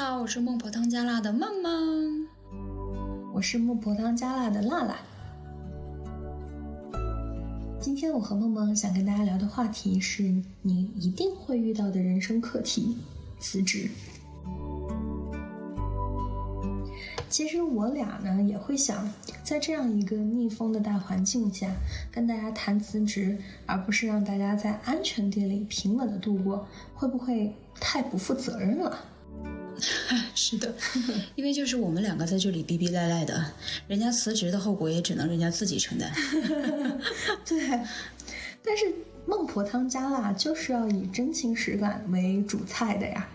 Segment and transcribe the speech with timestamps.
[0.00, 2.26] 大家好，我是孟婆汤加辣的梦梦，
[3.34, 4.96] 我是孟婆汤加辣的辣辣。
[7.78, 10.22] 今天我和梦梦想跟大家聊的话题是
[10.62, 12.96] 你一定会遇到的人生课题——
[13.38, 13.90] 辞职。
[17.28, 19.06] 其实我俩呢也会想，
[19.44, 21.70] 在这样一个逆风的大环境下，
[22.10, 23.36] 跟大家谈辞职，
[23.66, 28.98] 而不是让大家在安全地里平稳的度过，会不会太不负责任了？
[30.34, 30.74] 是的，
[31.34, 33.44] 因为就是我们两个在这里逼逼赖赖的，
[33.86, 36.10] 人家辞职的后果也只能人家自己承担。
[37.46, 37.80] 对，
[38.64, 38.92] 但是
[39.26, 43.28] 孟婆汤加辣就是要以真情实感为主菜的呀。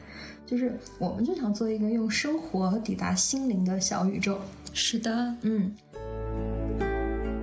[0.45, 4.39] 就是我们就想做一个用生活抵达心灵的小宇宙。
[4.73, 5.73] 是的，嗯，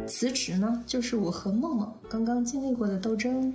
[0.06, 3.52] 辞职呢，就是我和梦梦刚刚经历过的斗争。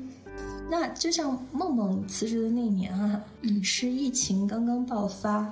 [0.70, 5.50] 那就像梦梦辞职的那年啊，嗯，是疫情刚刚爆发，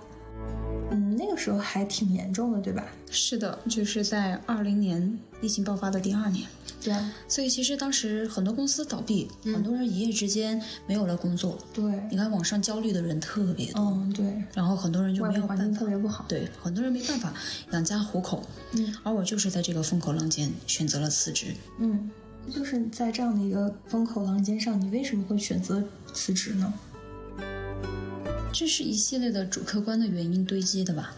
[1.15, 2.85] 嗯，那个时候还挺严重的，对吧？
[3.09, 6.45] 是的，就是在二零年疫情爆发的第二年。
[6.83, 11.57] 对啊，所以其实当时很多公司倒闭，很多人一夜之间没有了工作。
[11.73, 13.81] 对，你看网上焦虑的人特别多。
[13.81, 14.43] 嗯，对。
[14.53, 16.25] 然后很多人就没有环境特别不好。
[16.27, 17.33] 对，很多人没办法
[17.71, 18.43] 养家糊口。
[18.73, 21.47] 嗯，而我就是在这个风口浪尖选择了辞职。
[21.79, 22.11] 嗯，
[22.53, 26.71] 就是在这样的一个风口浪尖上，你为什么会选择辞职呢？
[28.57, 31.13] 这是一系列的主客观的原因堆积的吧。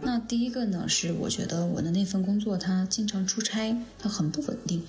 [0.00, 4.84] 那第一个呢，是我觉得我的那份工作，它经常出差，它很不稳定，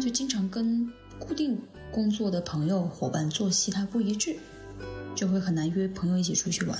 [0.00, 1.58] 就经常跟固定
[1.90, 4.36] 工作的朋友伙伴作息它不一致，
[5.16, 6.78] 就会很难约朋友一起出去玩。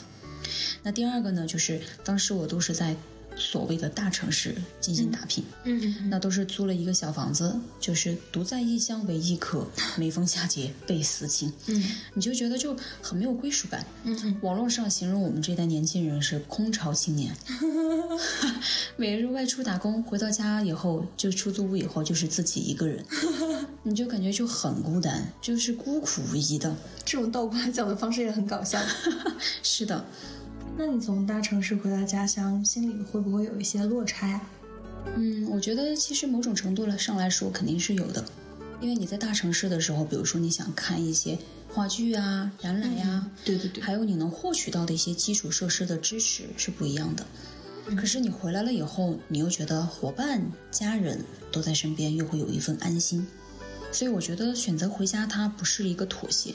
[0.84, 2.94] 那第二个呢，就是当时我都是在。
[3.42, 9.66] 所谓的大城市进行打拼，嗯，那都是租了一个小房子，就是独在异乡为异客，
[9.98, 17.34] 每逢佳节倍思亲，嗯，你就觉得就很没有归属感，嗯，网络上形容我们这代年轻人是空巢青年，
[18.96, 23.04] 每日外出打工，回到家以后就出租屋以后就是自己一个人，
[23.82, 26.74] 你就感觉就很孤单，就是孤苦无依的。
[27.04, 28.78] 这种倒过来讲的方式也很搞笑，
[29.64, 30.04] 是的。
[30.76, 34.40] 那你从大城市回到家乡，心里会不会有一些落差呀？
[35.16, 38.24] 嗯，我觉得其实某种程度上来说肯定是有的，
[38.80, 41.38] 因为你在大城市的时候，比如说你想看一些
[41.68, 47.26] 话剧啊、展览呀，对对对，还有你能获取到的一些基础设施的支持是不一样的。
[47.96, 50.40] 可是你回来了以后，你又觉得伙伴、
[50.70, 53.26] 家人都在身边，又会有一份安心。
[53.90, 56.54] 所以我觉得选择回家，它不是一个妥协，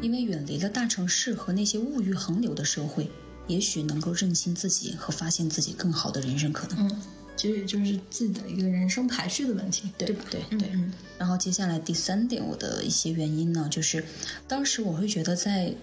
[0.00, 3.10] 因为远离了大城市和那些物欲横流的社会。
[3.48, 6.86] 也许能够认清自己和发现自己更好的人生可能。
[6.86, 7.02] 嗯，
[7.36, 10.24] 其实也就是自己的一个人生排序的问题，对吧？
[10.30, 10.70] 对对。
[11.18, 14.04] 然后接下来第三点，我的一些原因呢，就是
[14.46, 15.74] 当时我会觉得在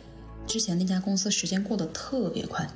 [0.47, 2.69] 之前那家公司时间过得特别快，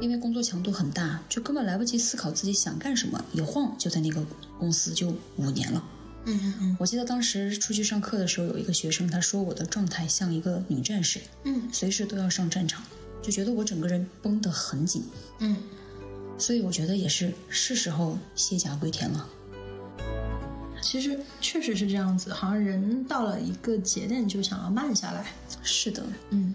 [0.00, 4.26] 因为工作强度很大，就根本来不及思考自己想干什么，一晃就在那个
[4.58, 5.84] 公司就五年了。
[6.26, 6.76] 嗯嗯嗯。
[6.80, 12.82] 我记得当时出去上课的时候，有一个学生他说我的状态像一个女战士，嗯，随时都要上战场。
[13.22, 15.04] 就觉得我整个人绷得很紧，
[15.38, 15.56] 嗯，
[16.38, 19.28] 所以我觉得也是是时候卸甲归田了。
[20.82, 25.26] 其实确实是这样子，好像人到了一个节点就想要慢下来。
[25.62, 26.54] 是的，嗯。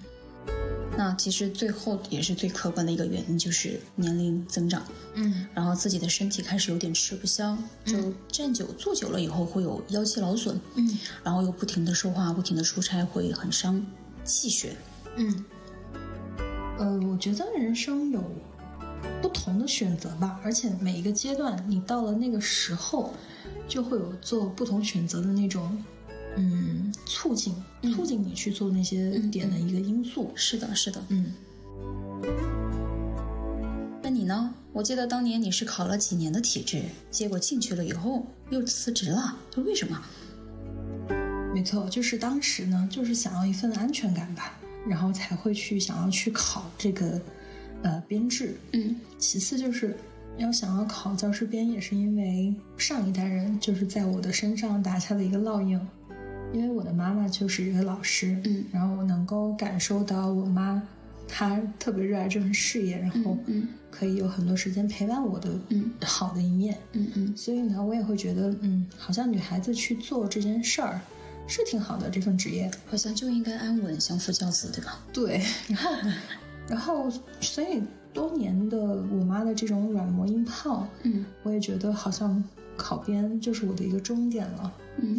[0.98, 4.82] 那其实最后也是最客观的一个原因，就是年龄增长，
[5.14, 13.86] 嗯，然后自己的身体开始有点吃不消，就站久坐久了以后会有腰肌劳损，嗯，然后又不停的说话，不停的出差，会很伤
[14.24, 14.76] 气血，
[15.18, 15.44] 嗯。
[16.78, 18.22] 呃，我觉得人生有
[19.22, 23.14] 不同的选择吧，而且每一个阶段，你到了那个时候，
[23.68, 25.82] 就会有做不同选择的那种，
[26.36, 27.56] 嗯，促进，
[27.96, 30.32] 促进你去做那些点的一个因素。
[30.36, 31.32] 是的，是的，嗯。
[34.02, 34.54] 那你呢？
[34.74, 40.02] 我记得当年你是考了几年的体制，结果进去了以后又辞职了，就为什么？
[41.54, 44.60] 没错，就是当时呢，就是想要一份安全感吧。
[44.88, 47.22] 然后才会去想要去考这个，
[47.84, 48.56] 呃，编制。
[48.74, 49.96] 嗯，其次就是
[50.38, 55.80] 要想要考教师编，也是因为上一代人就是在我的身上打下的一个烙印。
[56.54, 60.82] 因为我的妈妈就是一个老师，嗯，然后我能够感受到我妈
[61.28, 71.02] 她特别热爱这份事业，然后嗯，可以有很多时间陪伴我的，嗯，好的一面，嗯嗯，所以呢，我也会觉得，嗯，好像女孩子去做这件事儿。
[71.48, 75.00] 是挺好的这份职业，好像就应该安稳相夫教子，对吧？
[75.14, 75.92] 对，然后，
[76.68, 77.82] 然后，所以
[78.14, 82.44] 多年的我妈的这种软磨硬泡，嗯，我也觉得好像
[82.76, 85.18] 考编就是我的一个终点了，嗯。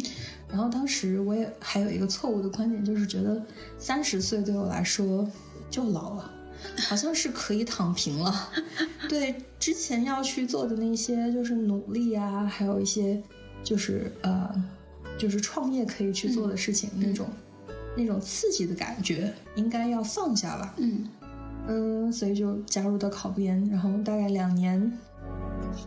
[0.49, 3.41] 然后当时我也还有一个错误的观点，就是觉得
[3.77, 5.29] 三十岁对我来说
[5.69, 6.31] 就老了，
[6.87, 8.49] 好像是可以躺平了。
[9.09, 13.21] 对之前要去做的那些就是努力啊，还有一些
[13.61, 14.49] 就是呃，
[15.17, 17.27] 就是创业可以去做的事情，那种
[17.95, 20.73] 那种刺激的感觉，应该要放下吧。
[20.77, 21.07] 嗯
[21.67, 24.91] 嗯，所以就加入到考编，然后大概两年。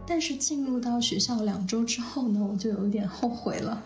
[0.07, 3.83] 但是进入到学校两周之后呢，我就有一点后悔了。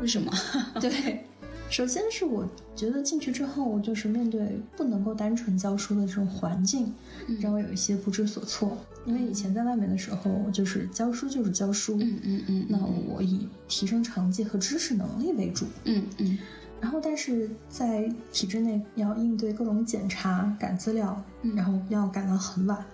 [0.00, 0.32] 为什么？
[0.80, 1.24] 对，
[1.70, 6.92] 首先是我觉得进去之后，就是面对不能够单纯教书的这种环境，
[7.40, 8.76] 让我有一些不知所措。
[9.04, 12.78] 因为以前在外面的时候，就是教书就是教书，嗯嗯嗯，那
[13.08, 16.38] 我以提升成绩和知识能力为主，嗯嗯，
[16.80, 21.22] 然后但是在体制内要应对各种检查、赶资料，
[21.54, 22.84] 然后要赶到很晚，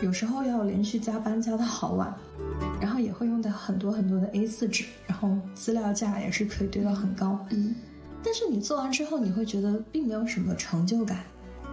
[0.00, 2.14] 有时候要连续加班加到好晚，
[2.80, 7.74] 然后也会用到很多很多的 A 4纸，然后资料架也是可以堆到很高，嗯，
[8.22, 11.24] 但是你做完之后，你会觉得并没有什么成就感，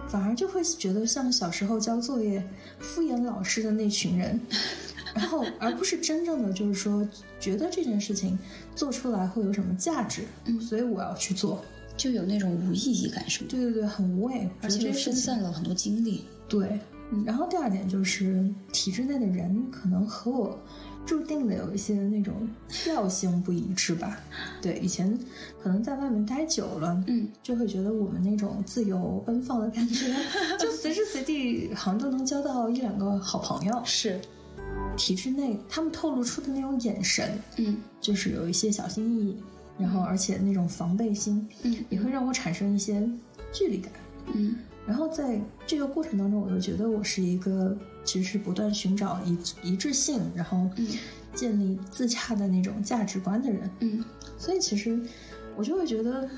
[0.08, 2.42] 反而就会觉得像小时候交作业
[2.78, 4.40] 敷衍老师的那群人，
[5.14, 7.06] 然后而不是真正的就是说
[7.38, 8.38] 觉得这件事情
[8.74, 11.62] 做出来会有什么价值，嗯所以我要去做。
[11.96, 13.48] 就有那种无意义感，是吗？
[13.50, 16.24] 对对对，很无谓，而且就分散了很多精力。
[16.48, 16.80] 对
[17.12, 20.58] 嗯，然后第二点就是体制内的人可能和我
[21.04, 24.18] 注定的有一些那种调性不一致吧。
[24.62, 25.18] 对，以前
[25.62, 30.14] 可能在外面待久了，嗯，就会觉得我们那种自由奔放的感觉，
[30.58, 33.80] 就随时随地好像都能交到一两个好朋友。
[33.84, 34.20] 是，
[34.96, 39.36] 体制内他们透露出的那种眼神，嗯就是有一些小心翼翼，
[39.78, 43.02] 然后而且那种防备心，嗯也会让我产生一些
[43.52, 43.90] 距离感。
[44.34, 44.56] 嗯。
[44.86, 50.86] 然后在这个过程当中，我又觉得我是一个其实是不断寻找一一致性，然后嗯。
[51.32, 54.04] 建立自洽的那种价值观的人，嗯。
[54.36, 55.00] 所以其实
[55.56, 56.28] 我就会觉得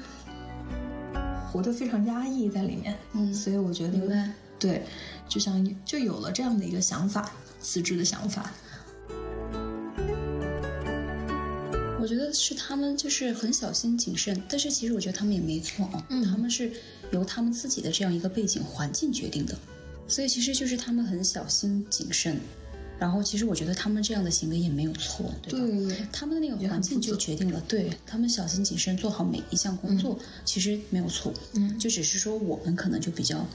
[1.51, 4.29] 活得非常压抑在里面，嗯，所以我觉得。
[4.59, 4.85] 对，
[5.29, 8.49] 就像就有了这样的一个想法，辞职的想法。
[12.01, 16.23] 我觉得是他们就是很小心谨慎，但是其实我觉得他们也没错啊，嗯。
[16.23, 16.71] 他们是
[17.13, 19.57] 由他们自己的这样一个背景环境决定的，
[20.09, 22.37] 所以其实就是他们很小心谨慎，
[22.99, 25.67] 然后其实我觉得他们这样的行为也没有错，对吧？
[25.89, 26.07] 对？
[26.13, 27.91] 他们的那个环境就决定了，对。
[28.07, 31.79] 他们小心谨慎做好每一项工作，其实没有错，嗯。
[31.79, 33.47] 就只是说我们可能就比较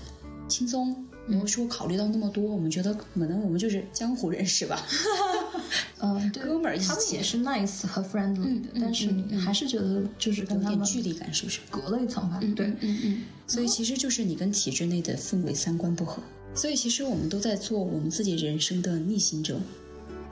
[0.48, 4.86] 轻松，没有说考虑到那么多，我们觉得可能我们就是江湖人士吧，
[6.00, 11.60] 嗯，哥们儿他们也是 nice 和 friendly 的，但是你还是觉得就是有跟他们点距离感，是不是？
[11.70, 12.40] 隔了一层吧？
[12.56, 16.22] 对，嗯嗯，所以其实就是你跟体制内的氛围三观不合，
[16.56, 19.60] 所以其实我们都在做我们自己人生的逆行者。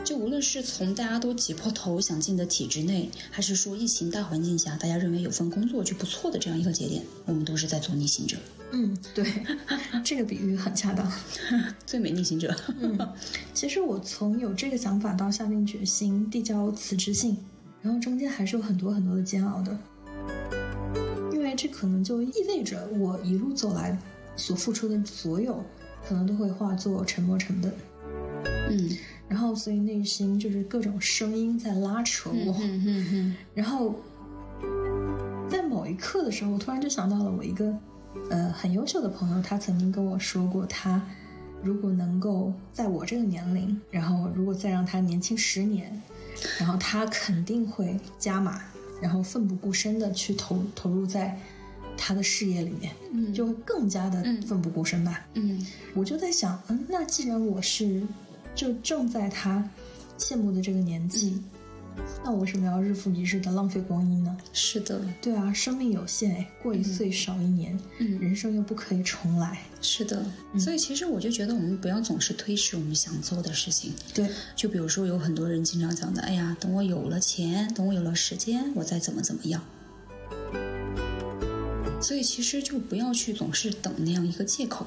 [0.04, 8.38] 就无论是从大家都挤破头想进的体制内，还是说疫情大环境下大家认为有份工作就不错的这样一个节点，我们都是在做逆行者，
[8.72, 9.26] 嗯，对，
[10.04, 11.10] 这个比喻很恰当。
[11.86, 12.54] 最美逆行者。
[12.80, 12.98] 嗯，
[13.54, 17.38] 其实我从有这个想法到下定决心递交辞职信，
[17.82, 19.78] 然后中间还是有很多很多的煎熬的，
[21.32, 23.98] 因为这可能就意味着我一路走来
[24.36, 25.64] 所付出的所有，
[26.08, 27.74] 可能都会化作沉没成本。
[28.70, 28.90] 嗯
[29.28, 32.56] 然后，所以内心就是各种声音在拉扯我。
[32.62, 33.96] 嗯嗯嗯然后，
[35.50, 37.76] 在某一刻的时候，我突然就想到了我一个
[38.30, 41.02] 呃很优秀的朋友，他曾经跟我说过，他
[41.64, 46.02] 如果能够在我这个年龄，然后如果再让他年轻十年，
[46.60, 48.62] 然后他肯定会加码，
[49.02, 51.38] 然后奋不顾身的去投投入在
[51.98, 53.34] 他的事业里面，嗯。
[53.34, 55.26] 就会更加的嗯奋不顾身吧。
[55.34, 55.66] 嗯。
[55.94, 58.02] 我就在想，嗯，那既然我是
[58.54, 59.68] 就正在他
[60.18, 61.42] 羡慕的这个年纪，
[62.24, 64.36] 那我为什么要日复一日的浪费光阴呢？
[64.52, 69.60] 是的，对啊，生命有限，哎，过一岁少一年，嗯人生又不可以重来。
[69.82, 70.26] 是的。
[70.58, 73.94] 所以其实我就觉得我们不要总是推迟我们想做的事情。
[74.14, 79.62] 对，就比如说，有很多人经常讲的，哎呀，等我有了钱，等我有了时间，我再怎么怎么样。
[82.02, 84.86] 所以其实就不要去总是等那样一个借口，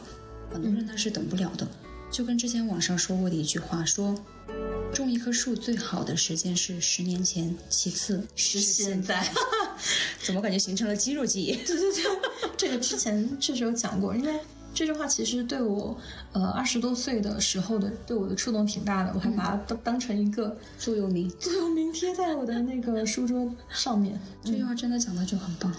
[0.52, 1.66] 很多人他是等不了的。
[2.10, 4.14] 就跟之前网上说过的一句话说，
[4.92, 9.26] 种一棵树最好的时间是十年前，其次是现在。
[10.24, 11.52] 怎么感觉形成了肌肉记忆？
[11.64, 14.40] 对 对对， 这个之前确实有讲过，因为
[14.74, 15.96] 这句话其实对我，
[16.32, 24.20] 呃，二十多岁的时候的对我的触动挺大的，我还把它当当成一个座右铭，座右铭贴在我的那个书桌上面。
[24.44, 25.72] 这句话真的讲的就很棒。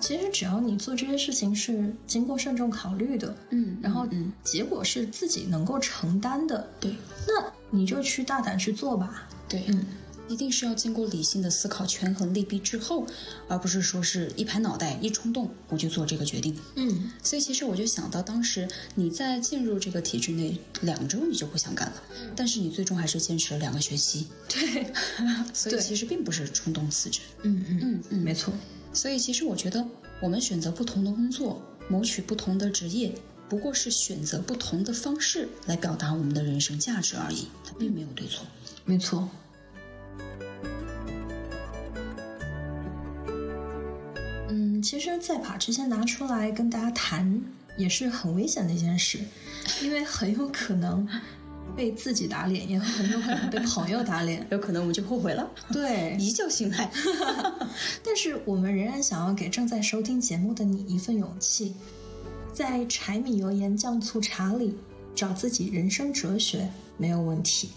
[0.00, 6.94] 其实只要你做这些事情是经过慎重考虑的，嗯然后嗯，结果是自己能够承担的，对
[7.26, 9.28] 那你就去大胆去做吧。
[9.48, 9.84] 对，嗯，
[10.28, 13.06] 一定是要经过理性的思考、权衡利弊之后，
[13.48, 16.56] 而不是说是一拍脑袋、一冲动我就做这个决定。
[16.76, 22.02] 嗯所以其实我就想到，当时你在进入这个体制内两周，你就不想干了，
[22.36, 24.92] 但是你最终还是坚持了两个学期，对，
[25.52, 27.20] 所以其实并不是冲动辞职。
[27.42, 28.52] 嗯嗯嗯嗯，没错。
[28.98, 29.86] 所以其实我觉得，
[30.20, 33.14] 我们选择不同的工作，谋取不同的职业，
[33.48, 38.44] 不过是选择不同的方式来表达我们的人生价值而已，它并没有对错。
[38.84, 39.28] 没错。
[44.48, 47.40] 嗯，其实再把这些拿出来跟大家谈，
[47.76, 49.20] 也是很危险的一件事，
[49.80, 51.08] 因为很有可能
[51.76, 54.46] 被自己打脸，也很有可能被朋友打脸。
[54.50, 56.90] 有可能我们就后悔了， 对，一觉醒来。
[58.02, 61.74] 但是我们仍然想要给正在收听节目的你一份勇气，
[62.52, 64.76] 在柴米油盐酱醋茶里
[65.14, 67.70] 找自己人生哲学没有问题，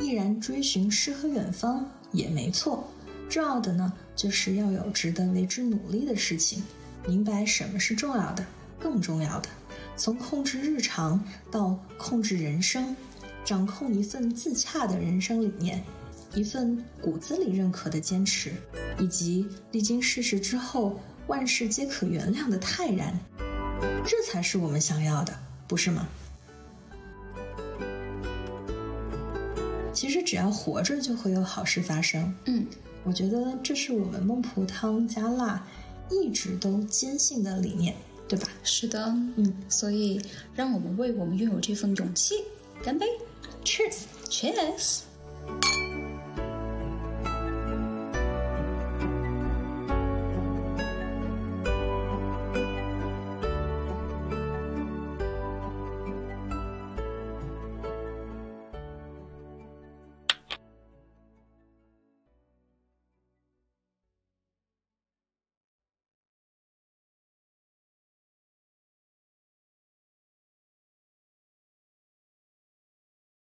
[0.00, 2.88] 毅然追寻诗和远方也没错。
[3.28, 6.62] 重要的呢，就是要有值得为之努力的事情，
[7.06, 8.44] 明白什么是重要的，
[8.78, 9.48] 更重要的，
[9.96, 12.94] 从控制日常到控制人生，
[13.44, 15.82] 掌控一份自洽的人生理念。
[16.34, 18.52] 一份骨子里认可的坚持，
[18.98, 20.98] 以及历经世事之后
[21.28, 23.16] 万事皆可原谅的泰然，
[24.04, 25.32] 这才是我们想要的，
[25.68, 26.08] 不是吗？
[29.92, 32.34] 其实只要活着，就会有好事发生。
[32.46, 32.66] 嗯，
[33.04, 35.64] 我觉得这是我们孟婆汤加辣
[36.10, 37.94] 一直都坚信的理念，
[38.26, 38.48] 对吧？
[38.64, 39.04] 是的，
[39.36, 40.20] 嗯所以
[40.52, 42.34] 让我们为我们拥有这份勇气
[42.82, 43.06] 干杯
[43.64, 45.04] ，Cheers。，Cheers！